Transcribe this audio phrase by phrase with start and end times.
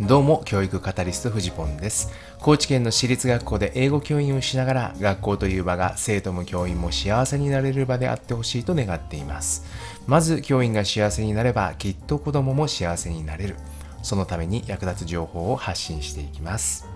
[0.00, 2.08] どうも、教育カタリストフジポンです。
[2.40, 9.66] 高知県の私立学校で英語教員をしながら、学校という場が生徒も教員も幸せになれる場であってほしいと願っています。
[10.06, 13.56] まず、教員が幸せになれば、きっと子供も幸せになれる。
[14.02, 16.88] そのために役立つ情報を発信していきます。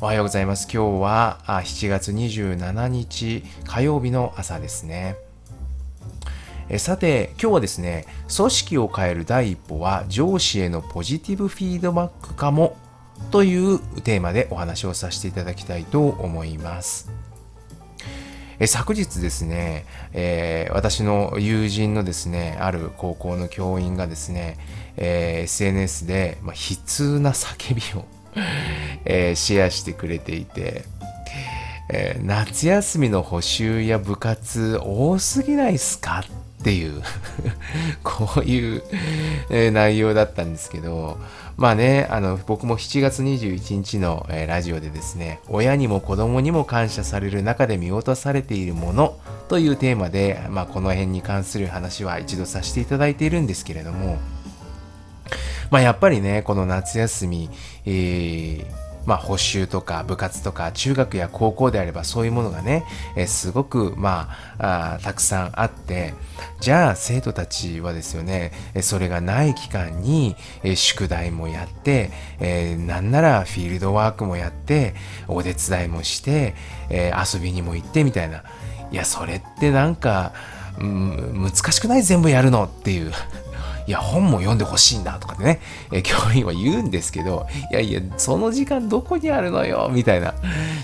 [0.00, 0.68] おはようございます。
[0.72, 5.16] 今日は7月27日火曜日の朝ですね。
[6.70, 12.76] えさて今日はですね組織を変える第一歩は上司へのポジティブフィードバックかも
[13.30, 17.10] というテーマでお話をさせていただきたいと思います。
[18.58, 24.58] え昨日ですね、えー、私の友人のですね、ある高校の教員がですね、
[24.98, 28.04] えー、SNS で、まあ、悲痛な叫びを
[29.04, 30.84] えー、シェアしてくれていて、
[31.92, 37.02] え、夏休みの補習や部活多すぎないっすかっっていう
[38.04, 38.82] こういう、
[39.48, 41.18] え、内容だったんですけど、
[41.56, 49.16] まあね、あの、僕も7月21日の、え、ラジオでですね、親にも子供にも感謝される中で見落とされているもの
[49.48, 54.18] というテーマで、まあこの辺に関する話は一度させていただいているんですけれども、
[55.70, 57.48] まあやっぱりね、この夏休み、
[57.86, 62.84] えーまあ、補習とか部活とか中学や高校であればそういうものがね、
[63.16, 64.28] え、すごく、ま
[64.58, 66.14] あ、あたくさんあって
[66.60, 72.10] じゃあ生徒たちはですよねそれがない期間に、え、宿題もやって、
[72.40, 74.94] えー、なんならフィールドワークもやって
[75.28, 76.54] お手伝いもして、
[76.90, 78.44] えー、遊びにも行ってみたいな。
[78.92, 80.32] いやそれってなんか、
[80.78, 82.02] うん、難しくない？
[82.02, 82.64] 全部やるの？
[82.64, 83.12] っていう。
[83.86, 85.60] いや、本も読んでほしいんだとかってね、
[85.92, 90.34] え教員は言うんですけど、いやいや、その時間どこにあるのよみたいな、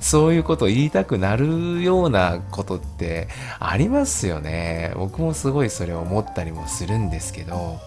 [0.00, 4.92] そういうことを言いたくなるようなことってありますよね。
[4.96, 7.80] 僕もすごいそれを思ったりもするんですけど、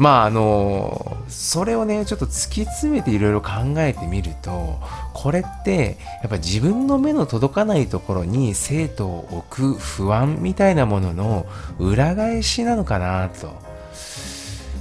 [0.00, 4.80] まああのそれをねちょっと突き詰めていろいろ考えてみると
[5.12, 11.46] これってやっぱ自分の目の届かないところに生徒を置く不安みたいなものの
[11.78, 13.69] 裏返しなのかなと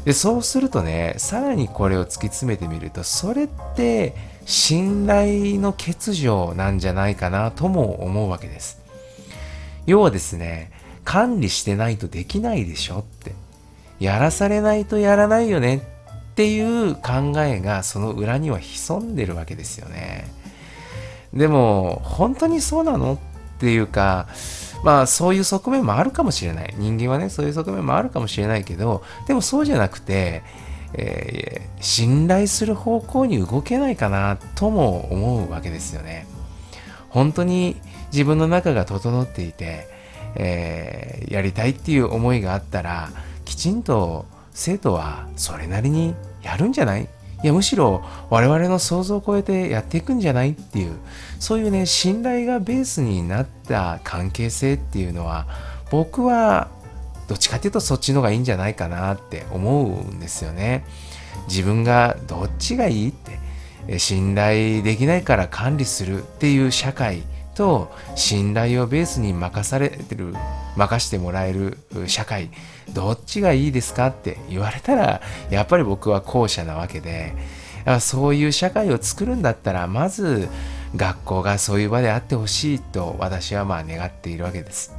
[0.05, 4.15] でそうするとねさらにこれを突き詰めてみるとそれって
[4.45, 8.81] 信頼の欠如なんじゃないかなとも思うわけです。
[9.85, 10.71] 要はですね
[11.03, 13.33] 管理してないとできないでしょって。
[13.99, 20.31] やらされないとやらないよねっていう考えがその裏には潜んでるわけですよね。
[21.33, 23.15] でも本当にそうなの？
[23.15, 23.17] っ
[23.59, 24.29] ていうか
[24.83, 26.73] まあそういう側面もあるかもしれない。
[26.77, 30.43] 人間はね、そういう側面もあるかもしれないけど、でもそうじゃなくて、
[30.93, 36.25] えー、信頼する方向に動けないかなとも思うわけですよね。
[37.09, 37.75] 本当に
[38.11, 39.87] 自分の中が整っていて、
[40.35, 43.09] えー、やりたいっていう思いがあったら、
[43.45, 47.07] きちんと生徒はそれなりにやるんじゃない？
[47.41, 50.97] いやむしろ我々の想像を超えてやっていくんじゃないっていう
[51.39, 55.47] そういうね信頼がベースになった関係性っていうのは
[55.89, 56.67] 僕は
[57.29, 60.83] どっちかっていうとそっちの方がいいんじゃないかなって思うんですよね。
[61.47, 67.23] 自分がどっちがいいって信頼できないから管理するっていう社会
[67.59, 70.33] と信頼をベースに任されてる
[70.77, 71.77] 任してもらえる
[72.07, 72.51] 社会
[72.93, 77.35] どっちがいいですかって言われたらやっぱり僕は後者なわけで
[77.99, 80.47] そういう社会を作るんだったらまず
[80.95, 84.95] 学校がそういう場であってほしいと私はまあ願っているわけです。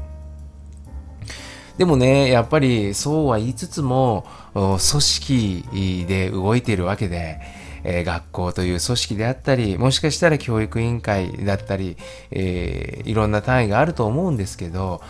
[1.79, 7.41] でもね、やっぱりそうは言いつつも、組織で動いているわけで、
[7.85, 11.97] えー、学校という組織であったり、もしかしたら教育委員会だったり、
[12.31, 15.01] えー、いろんな単位があると思うんですけど、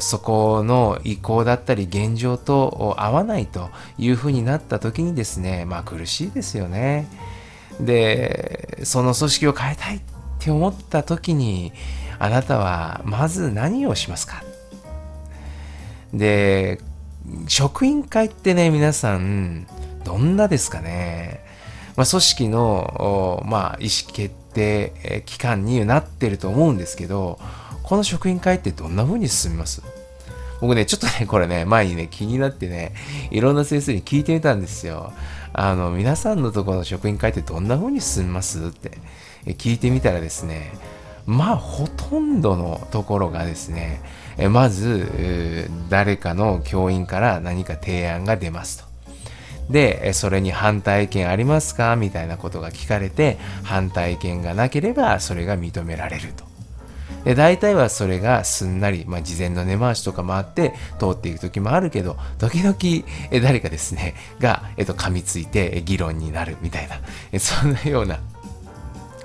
[0.00, 7.08] そこの意向だったり現状と合わないというふうになった時にですね、まあ苦しいですよね。
[7.80, 10.00] で、その組織を変えたいっ
[10.38, 11.72] て思った時に、
[12.18, 14.42] あなたはまず何をしますか？
[16.12, 16.78] で、
[17.48, 19.66] 職員会ってね、皆さん、
[20.04, 21.45] どんなですかね？
[21.96, 27.38] まあ、組織の、まあ、意思決定機関になってると思うんですけど、
[27.82, 29.82] この職員会ってどんな風に進みます？
[30.60, 32.94] 僕ね、ちょっとね、これね、前にね、気になってね、
[33.30, 35.12] いろんな先生に聞いてみたんですよ。
[35.52, 38.66] あの、皆さんのところの職員会ってどんな風に進みます？
[38.66, 38.98] って
[39.54, 40.72] 聞いてみたらですね、
[41.26, 44.00] まあ、ほとんどのところがですね、
[44.50, 48.85] まず、誰かの教員から何か提案が出ますと。
[49.70, 51.96] で、それに反対意見ありますか？
[51.96, 56.44] みたいなことが聞かれて、反対意見がなければそれが認められると。
[57.24, 62.76] で大体はそれがすんなり、まあ、事前の根回しとかもあって通っていく時もあるけど時々
[63.32, 67.00] え誰かですねが、えっと、噛みついて議論になるみたいな
[67.32, 68.20] えそんなような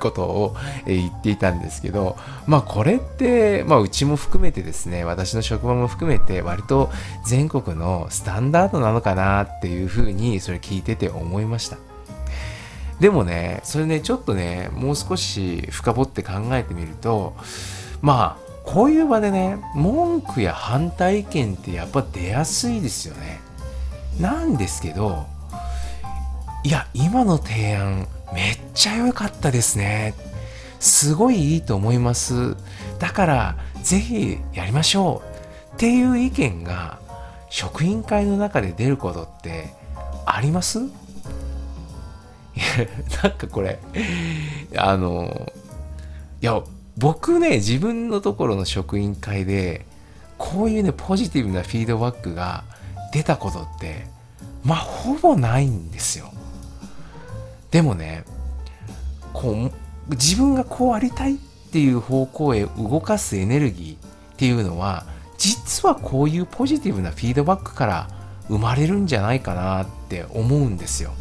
[0.01, 0.55] ことを
[0.85, 2.17] 言っていたんですけど、
[2.47, 6.89] まあこれって、まあうちも含めてですね、私の職場も含めて割と
[7.25, 11.77] 全国のスタンダードなのかなっていうふうにそれ聞いてて思いました。
[12.99, 17.35] でもね、それね、ちょっとね、もう少し深掘って考えてみると、
[18.01, 23.41] まあ、こういう場でね、文句や反対意見ってやっぱ出やすいですよね。
[24.19, 25.25] なんですけど、
[26.63, 30.13] いや、今の提案、めっちゃ良かったですね。
[30.79, 32.55] すごいいいと思います。
[32.99, 35.21] だから、ぜひやりましょ
[35.71, 35.75] う。
[35.75, 36.99] っていう意見が、
[37.49, 39.73] 職員会の中で出ることって
[40.25, 40.79] あります？
[40.79, 40.87] いや、
[43.23, 43.79] なんかこれ、
[44.77, 45.51] あの、
[46.41, 46.61] いや、
[46.97, 49.85] 僕ね、自分のところの職員会で、
[50.37, 52.63] こういうね、ポジティブなフィードバックが
[53.13, 54.07] 出たことって、
[54.63, 56.31] まあ、ほぼないんですよ。
[57.71, 58.23] でもね
[59.33, 61.37] こう自分がこうありたいっ
[61.71, 65.05] ていう方向へ動かすエネルギーっていうのは
[65.37, 68.07] 実はこういうポジティブなフィードバックから
[68.47, 71.13] 生まれるんじゃないかなって思うんですよ。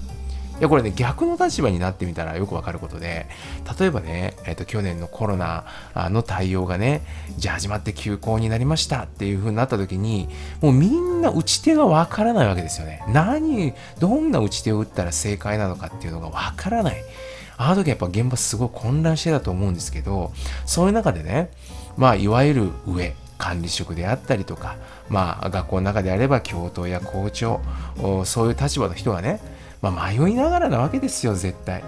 [0.61, 3.27] いやこれね逆の立場になってみたらよくわかることで
[3.79, 5.65] 例えばね、えーと、去年のコロナ
[5.95, 7.01] の対応がね
[7.39, 10.29] じゃあ始まって休校になりましたっていう風になった時に
[10.61, 13.03] もうみんな打ち手がわからないわけですよね。
[13.09, 17.03] 何どんな打ち手を打ったら正解なのかっていうのがわからない。
[17.57, 20.33] あの時やっぱ現場すごい混乱してたと思うんですけど
[20.65, 21.51] そういう中でね
[21.99, 24.77] まあいわゆる上管理職であったりとか
[25.11, 27.61] まあ学校の中であれば教頭や校長
[28.25, 29.41] そういう立場の人がね
[29.83, 31.83] まあ、迷いながらなわけですよ絶対。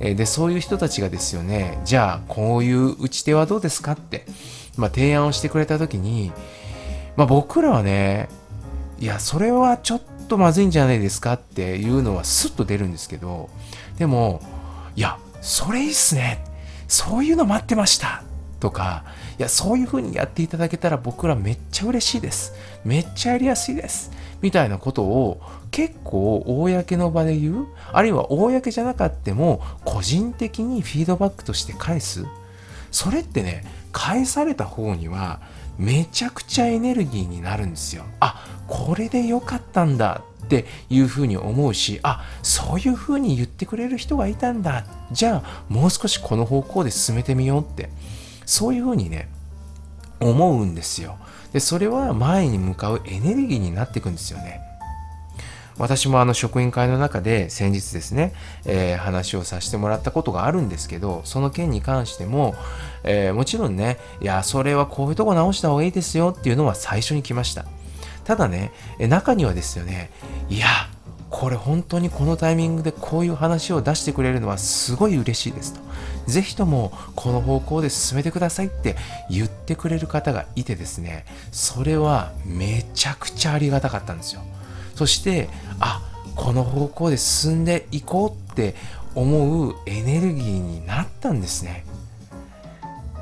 [0.00, 4.26] でそういう人たちがですよねじゃあこういう打ち手はどうですかって、
[4.76, 6.32] まあ、提案をしてくれた時に、
[7.16, 8.28] まあ、僕らはね
[8.98, 13.48] いやそれはちょっとまずいんじゃないですかっていうのはスッと出るんですけど
[13.96, 14.42] でも
[14.96, 16.44] いやそれいいっすね
[16.88, 18.22] そういうの待ってました
[18.60, 19.04] とか
[19.38, 22.52] いやそういう風にやっていただけたら僕らめっちゃ嬉しいです
[22.84, 24.10] めっちゃやりやすいです
[24.44, 27.66] みたいなことを結構公の場で言う？
[27.94, 32.26] あるいは公じゃなかっても個人的にフィードバックとして返す？
[32.92, 35.40] それってね返された方には
[35.78, 38.04] めちゃくちゃエネルギーになるんですよ。
[38.20, 44.84] あこれでよかったんだっていうふうに思うしあそういうふうに言ってくれる人がいたんだ。
[45.10, 47.88] じゃあもう少しこの方向で進めてみようって。
[48.44, 49.30] そういうふうにね
[50.20, 51.16] 思うんですよ。
[51.54, 54.60] でそれは前に向かうエネルギーになっていくんですよね。
[55.78, 58.32] 私もあの職員会の中で先日ですね、
[58.64, 62.54] えー、話をさせてもらったことがあるんですけどその件に関しても、
[63.02, 67.64] えー、もちろんねいやそれはこういうとこ直した方がいいですよっていうのは最初に来ました。
[68.24, 70.10] ただね中にはですよね
[70.48, 70.66] いや
[71.36, 75.80] これ本当にこのタイミングでこういう話を出してくれるのはすごい嬉しいですと。
[76.30, 78.94] ぜひともこの方向で進めてくださいって
[79.28, 84.42] 言ってくれる方がいてですね、それはめちゃくちゃありがたかったんですよ。
[84.94, 85.48] そして、
[85.80, 86.00] あ、
[86.36, 88.76] この方向で進んでいこうって
[89.16, 91.84] 思うエネルギーになったんですね。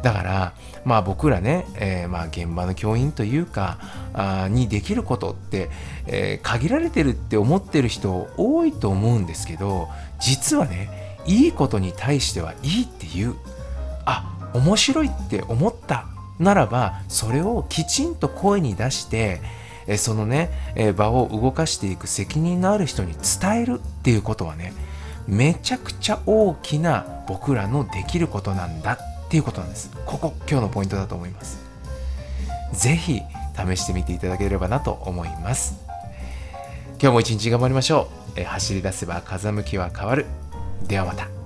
[0.02, 0.54] だから、
[0.84, 3.78] まあ僕らね、えー、まあ現場の教員というか、
[4.14, 5.70] あにできることって、
[6.06, 9.88] えー、限られてるって思ってる人多いと思うんですけど、
[10.20, 13.34] 実はね、いいことに対してはいいっていう。
[14.05, 16.06] あ、面白いって思った
[16.38, 19.41] ならば、それをきちんと声に出して、
[19.86, 24.72] えそのね、え場を動かしていく責任のある人に伝えるっていうことはね、
[25.26, 28.98] めちゃくちゃ大きな僕らのできることなんだ
[29.32, 29.91] っていうことなんです。
[30.05, 31.58] ここ今日のポイントだと思います。
[32.74, 33.22] 是非
[33.56, 35.81] 試してみていただければなと思います。
[37.01, 38.41] 今日も一日頑張りましょう。
[38.41, 40.27] え走り出せば風向きは変わる。
[40.86, 41.42] ではまた。